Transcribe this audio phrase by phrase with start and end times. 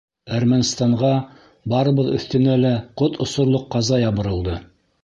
[0.35, 1.11] —...Әрмәнстанға,
[1.75, 4.63] барыбыҙ өҫтөнә лә ҡот осорлоҡ ҡаза ябырылды.